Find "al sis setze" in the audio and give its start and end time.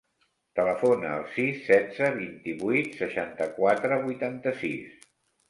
1.17-2.07